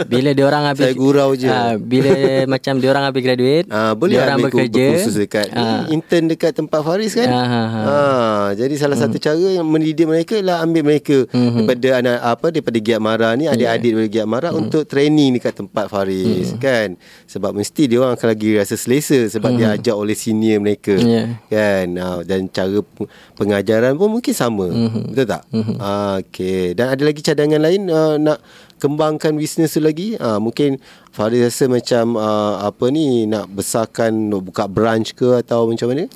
Bila 0.04 0.34
diorang 0.34 0.66
habis 0.66 0.82
Saya 0.84 0.96
gurau 0.96 1.32
je. 1.34 1.46
ah, 1.46 1.78
Bila 1.78 2.12
macam 2.54 2.74
diorang 2.76 3.06
habis 3.06 3.22
graduate 3.22 3.70
Ah 3.70 3.94
boleh 3.94 4.18
Diorang 4.18 4.38
ambil 4.38 4.50
bekerja 4.50 4.86
berkursus 4.92 5.16
dekat 5.16 5.48
ni 5.48 5.66
intern 5.92 6.26
dekat 6.28 6.52
tempat 6.52 6.82
Faris 6.82 7.14
kan? 7.14 7.30
Ah, 7.30 7.38
ah, 7.38 7.48
ah. 7.48 7.84
Ah, 7.84 8.46
jadi 8.54 8.74
salah 8.76 8.98
satu 8.98 9.16
cara 9.16 9.38
yang 9.38 9.64
mendidik 9.64 10.04
mereka 10.04 10.36
ialah 10.36 10.60
ambil 10.62 10.84
mereka 10.84 11.24
Mhm. 11.32 11.64
daripada 11.64 11.90
anak 11.96 12.18
apa 12.20 12.46
daripada 12.50 12.78
Giat 12.78 13.00
Mara 13.00 13.30
ni 13.34 13.46
adik-adik 13.46 13.94
daripada 13.94 14.10
Giat 14.10 14.28
Mara 14.28 14.50
untuk 14.52 14.84
training 14.84 15.38
dekat 15.38 15.54
tempat 15.56 15.86
Faris 15.86 16.58
kan. 16.58 16.98
Sebab 17.26 17.54
mesti 17.54 17.86
dia 17.86 18.00
orang 18.00 18.16
akan 18.16 18.28
lagi 18.28 18.58
rasa 18.58 18.76
selesa 18.76 19.30
sebab 19.30 19.54
dia 19.54 19.72
ajak 19.72 19.94
oleh 19.94 20.14
senior 20.14 20.58
mereka 20.58 20.98
Ya. 20.98 21.38
kan. 21.46 21.86
Ah, 21.96 22.20
dan 22.22 22.48
cara 22.48 22.82
pengajaran 23.36 23.94
pun 23.94 24.10
mungkin 24.12 24.34
sama. 24.42 24.68
Betul 25.14 25.26
tak? 25.30 25.44
Ah 25.78 26.18
okey. 26.26 26.74
Dan 26.74 26.90
ada 26.90 27.04
lagi 27.06 27.22
cadangan 27.22 27.62
lain 27.62 27.82
ah, 27.94 28.18
nak 28.18 28.42
kembangkan 28.82 29.38
bisnes 29.38 29.78
tu 29.78 29.80
lagi? 29.80 30.18
Ah, 30.18 30.42
mungkin 30.42 30.82
Faris 31.14 31.46
rasa 31.46 31.70
macam 31.70 32.18
ah, 32.18 32.66
apa 32.66 32.90
ni 32.90 33.30
nak 33.30 33.46
besarkan 33.54 34.34
nak 34.34 34.42
buka 34.42 34.66
branch 34.66 35.14
ke 35.14 35.38
atau 35.38 35.70
macam 35.70 35.94
mana? 35.94 36.10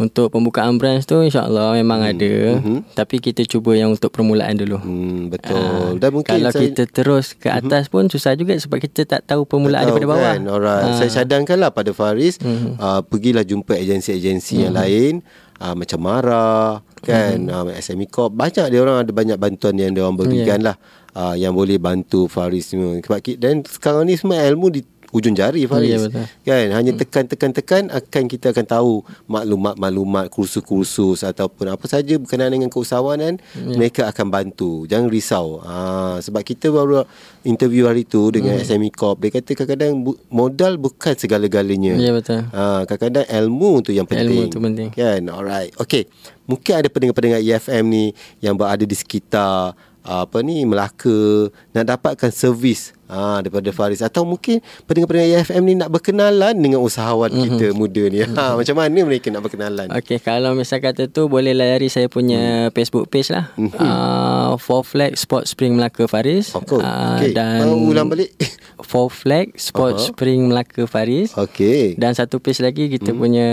Untuk 0.00 0.32
pembukaan 0.32 0.80
branch 0.80 1.04
tu 1.04 1.20
insyaAllah 1.20 1.76
memang 1.76 2.00
ada. 2.00 2.56
Tapi 2.96 3.20
kita 3.20 3.44
cuba 3.44 3.76
yang 3.76 3.92
untuk 3.92 4.08
permulaan 4.08 4.56
dulu. 4.56 4.80
Hmm, 4.80 5.28
betul. 5.28 5.60
Ah, 5.60 5.92
dan 6.00 6.10
mungkin 6.16 6.40
Kalau 6.40 6.52
saya, 6.56 6.72
kita 6.72 6.88
terus 6.88 7.36
ke 7.36 7.52
atas 7.52 7.92
pun 7.92 8.08
susah 8.08 8.32
juga 8.32 8.56
Sebab 8.56 8.80
kita 8.80 9.04
tak 9.04 9.28
tahu 9.28 9.44
permulaan 9.44 9.84
tahu 9.84 10.00
daripada 10.00 10.08
bawah. 10.08 10.24
kan? 10.24 10.40
Alright. 10.48 10.84
Ah. 10.88 10.96
Saya 10.96 11.10
cadangkanlah 11.20 11.68
pada 11.76 11.92
Faris 11.92 12.40
uh, 12.80 13.04
pergilah 13.04 13.44
jumpa 13.44 13.76
agensi-agensi 13.76 14.64
yang 14.64 14.72
lain. 14.72 15.20
Uh, 15.60 15.76
macam 15.76 16.00
Mara 16.00 16.80
kan? 17.04 17.36
Uh, 17.48 17.72
SME 17.80 18.06
Corp. 18.08 18.32
Banyak 18.36 18.70
dia 18.70 18.80
orang 18.80 19.04
ada 19.04 19.12
banyak 19.12 19.36
bantuan 19.40 19.74
yang 19.76 19.92
dia 19.96 20.04
orang 20.04 20.18
berikan 20.20 20.60
lah. 20.60 20.76
Uh, 21.10 21.34
yang 21.34 21.56
boleh 21.56 21.80
bantu 21.80 22.30
Faris 22.30 22.70
semua. 22.70 22.94
Sebab 23.02 23.18
dan 23.40 23.66
sekarang 23.66 24.06
ni 24.06 24.14
semua 24.14 24.46
ilmu 24.46 24.70
di 24.70 24.86
ujung 25.10 25.32
jari 25.32 25.64
Faris. 25.64 25.90
Ya, 25.90 25.98
betul. 26.00 26.24
kan? 26.42 26.66
Hanya 26.72 26.92
tekan-tekan-tekan 26.94 27.82
akan 27.88 28.22
kita 28.26 28.50
akan 28.50 28.64
tahu 28.64 28.92
maklumat-maklumat 29.26 30.28
kursus-kursus 30.28 31.22
ataupun 31.22 31.66
apa 31.68 31.84
saja 31.84 32.14
berkenaan 32.14 32.52
dengan 32.52 32.68
keusahawanan 32.68 33.42
Ya. 33.52 33.74
mereka 33.74 34.06
akan 34.06 34.26
bantu. 34.28 34.86
Jangan 34.86 35.08
risau. 35.08 35.58
Ha, 35.60 35.74
sebab 36.20 36.40
kita 36.40 36.68
baru 36.68 37.02
interview 37.42 37.84
hari 37.84 38.02
tu 38.02 38.30
dengan 38.30 38.54
Hmm. 38.54 38.64
SME 38.64 38.90
Corp. 38.90 39.18
Dia 39.18 39.30
kata 39.32 39.50
kadang-kadang 39.54 39.92
bu- 40.00 40.18
modal 40.28 40.76
bukan 40.76 41.14
segala-galanya. 41.14 41.94
Ya 41.96 42.10
betul. 42.10 42.46
Ha, 42.46 42.84
kadang-kadang 42.84 43.26
ilmu 43.26 43.72
tu 43.80 43.90
yang 43.90 44.04
penting. 44.04 44.30
Ilmu 44.40 44.42
tu 44.48 44.58
penting. 44.58 44.88
kan? 44.90 45.20
Alright. 45.26 45.74
Okay 45.76 46.06
mungkin 46.42 46.74
ada 46.74 46.90
pendengar-pendengar 46.90 47.38
EFM 47.38 47.86
ni 47.86 48.04
yang 48.40 48.58
berada 48.58 48.82
di 48.82 48.90
sekitar 48.92 49.70
apa 50.00 50.40
ni 50.40 50.64
Melaka 50.64 51.48
nak 51.76 51.84
dapatkan 51.84 52.32
servis 52.32 52.96
uh, 53.10 53.38
daripada 53.42 53.68
Faris 53.74 54.00
atau 54.00 54.22
mungkin 54.24 54.62
pendengar-pendengar 54.86 55.44
EFM 55.44 55.62
ni 55.66 55.74
nak 55.76 55.90
berkenalan 55.92 56.54
dengan 56.56 56.80
usahawan 56.80 57.28
mm-hmm. 57.28 57.44
kita 57.44 57.66
muda 57.76 58.02
ni. 58.08 58.18
Ha 58.24 58.56
macam 58.56 58.76
mana 58.78 58.98
mereka 59.04 59.28
nak 59.28 59.42
berkenalan? 59.44 59.86
Okey, 59.92 60.22
kalau 60.22 60.56
misal 60.56 60.80
kata 60.80 61.10
tu 61.10 61.26
boleh 61.26 61.52
layari 61.52 61.90
saya 61.92 62.06
punya 62.06 62.70
mm. 62.70 62.72
Facebook 62.72 63.10
page 63.12 63.34
lah. 63.34 63.52
Mm-hmm. 63.58 63.76
Uh, 63.82 64.52
Four 64.56 64.86
Flag 64.86 65.18
Sport 65.18 65.50
Spring 65.50 65.76
Melaka 65.76 66.06
Faris. 66.06 66.54
Okay. 66.54 66.80
Uh, 66.80 67.18
okay. 67.18 67.30
Dan 67.34 67.68
uh, 67.68 67.76
ulang 67.76 68.08
balik. 68.08 68.32
Four 68.90 69.12
Flag 69.12 69.52
Sport 69.60 70.00
uh-huh. 70.00 70.08
Spring 70.16 70.48
Melaka 70.48 70.88
Faris. 70.88 71.36
Okey. 71.36 71.98
Dan 72.00 72.16
satu 72.16 72.40
page 72.40 72.64
lagi 72.64 72.88
kita 72.88 73.12
mm. 73.12 73.18
punya 73.18 73.48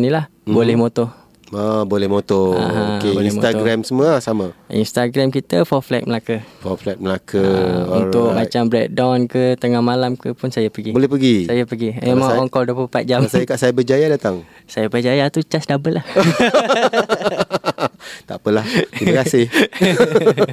ni 0.00 0.10
lah. 0.10 0.26
Mm. 0.48 0.54
Boleh 0.56 0.74
motor. 0.74 1.23
Ah, 1.54 1.82
boleh 1.86 2.10
motor. 2.10 2.58
Ah, 2.58 2.98
Okey, 2.98 3.14
Instagram 3.30 3.80
motor. 3.80 3.88
semua 3.88 4.06
lah 4.18 4.22
sama. 4.22 4.46
Instagram 4.66 5.30
kita 5.30 5.62
for 5.62 5.78
flat 5.78 6.02
Melaka. 6.02 6.42
For 6.58 6.74
flat 6.74 6.98
Melaka. 6.98 7.38
Ah, 7.38 8.02
untuk 8.02 8.34
macam 8.34 8.66
breakdown 8.66 9.30
ke 9.30 9.54
tengah 9.54 9.78
malam 9.78 10.18
ke 10.18 10.34
pun 10.34 10.50
saya 10.50 10.66
pergi. 10.66 10.90
Boleh 10.90 11.06
pergi. 11.06 11.46
Saya 11.46 11.62
pergi. 11.62 11.94
Memang 12.02 12.42
on 12.42 12.48
call 12.50 12.66
24 12.66 13.06
jam. 13.06 13.22
Kalau 13.22 13.30
saya 13.30 13.46
kat 13.46 13.58
Cyberjaya 13.62 14.06
datang. 14.10 14.42
Cyberjaya 14.72 15.30
tu 15.30 15.46
charge 15.46 15.70
double 15.70 16.02
lah. 16.02 16.06
tak 18.24 18.38
apalah. 18.38 18.64
Terima 18.94 19.22
kasih. 19.26 19.50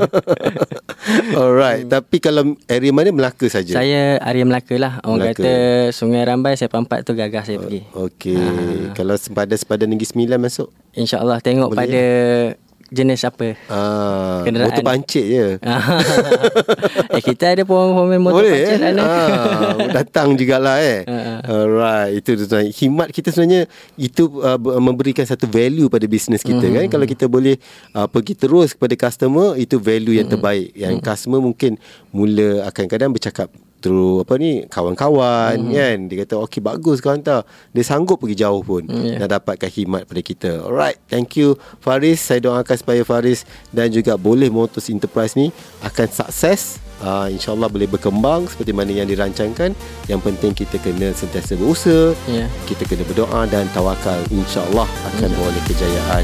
Alright, 1.40 1.86
hmm. 1.86 1.92
tapi 1.94 2.18
kalau 2.18 2.58
area 2.66 2.92
mana 2.94 3.14
Melaka 3.14 3.46
saja. 3.48 3.78
Saya 3.78 4.18
area 4.22 4.46
Melaka 4.46 4.76
lah. 4.82 4.98
Orang 5.06 5.30
Melaka. 5.30 5.42
kata 5.42 5.54
Sungai 5.94 6.26
Rambai 6.26 6.58
saya 6.58 6.70
pampat 6.74 7.06
tu 7.06 7.14
gagah 7.14 7.46
saya 7.46 7.62
pergi. 7.62 7.86
Okey. 7.94 8.38
Ha. 8.38 8.94
Kalau 8.98 9.16
sempadan 9.18 9.58
sempadan 9.58 9.88
Negeri 9.94 10.08
Sembilan 10.10 10.40
masuk? 10.42 10.68
InsyaAllah 10.98 11.40
tengok 11.40 11.70
Boleh 11.72 11.80
pada 11.80 12.04
jenis 12.92 13.24
apa? 13.24 13.56
Ah, 13.72 14.44
kenderaan. 14.44 14.68
motor 14.68 14.84
pancit 14.84 15.26
je. 15.26 15.48
Eh 17.16 17.24
kita 17.24 17.56
ada 17.56 17.64
pemain 17.64 18.20
motor 18.20 18.44
Boleh, 18.44 18.68
pancit 18.68 18.80
eh? 18.84 19.00
ah, 19.00 19.76
datang 19.96 20.36
jugalah 20.36 20.84
eh? 20.84 21.08
Uh, 21.08 21.40
alright 21.64 22.20
itu 22.20 22.36
tuan 22.44 22.68
himat 22.68 23.08
kita 23.12 23.32
sebenarnya 23.32 23.68
itu 23.96 24.28
uh, 24.44 24.60
memberikan 24.60 25.24
satu 25.24 25.48
value 25.48 25.88
pada 25.88 26.04
bisnes 26.08 26.44
kita 26.44 26.68
uh-huh. 26.68 26.84
kan 26.84 27.00
kalau 27.00 27.06
kita 27.08 27.32
boleh 27.32 27.56
uh, 27.96 28.12
pergi 28.12 28.36
terus 28.36 28.76
kepada 28.76 28.96
customer 29.00 29.56
itu 29.56 29.80
value 29.80 30.20
yang 30.20 30.28
terbaik. 30.28 30.76
Yang 30.76 31.00
uh-huh. 31.00 31.08
customer 31.08 31.40
mungkin 31.40 31.80
mula 32.12 32.68
akan 32.68 32.86
kadang 32.92 33.16
bercakap 33.16 33.48
through 33.82 34.22
apa 34.22 34.38
ni 34.38 34.64
kawan-kawan 34.70 35.58
mm. 35.58 35.74
kan? 35.74 35.98
Dia 36.06 36.18
kata 36.24 36.36
okey 36.46 36.62
bagus 36.62 37.02
kau 37.02 37.10
hantar 37.10 37.44
dia 37.74 37.82
sanggup 37.82 38.22
pergi 38.22 38.46
jauh 38.46 38.62
pun 38.62 38.86
mm, 38.86 39.02
yeah. 39.02 39.18
dan 39.18 39.28
dapatkan 39.28 39.68
khidmat 39.68 40.06
pada 40.06 40.22
kita. 40.22 40.52
Alright 40.62 41.02
thank 41.10 41.36
you 41.36 41.58
Faris. 41.82 42.22
Saya 42.22 42.40
doakan 42.46 42.78
supaya 42.78 43.02
Faris 43.02 43.44
dan 43.74 43.90
juga 43.90 44.16
boleh 44.16 44.54
Motors 44.54 44.88
Enterprise 44.94 45.34
ni 45.34 45.50
akan 45.82 46.08
sukses. 46.08 46.78
Uh, 47.02 47.26
insyaallah 47.34 47.66
boleh 47.66 47.90
berkembang 47.90 48.46
seperti 48.46 48.78
mana 48.78 48.94
yang 48.94 49.10
dirancangkan. 49.10 49.74
Yang 50.06 50.22
penting 50.22 50.54
kita 50.54 50.78
kena 50.78 51.10
sentiasa 51.18 51.58
berusaha. 51.58 52.14
Yeah. 52.30 52.46
kita 52.70 52.86
kena 52.86 53.02
berdoa 53.10 53.50
dan 53.50 53.66
tawakal. 53.74 54.22
Insyaallah 54.30 54.86
akan 54.86 55.30
mm. 55.34 55.38
boleh 55.42 55.62
kejayaan 55.66 56.24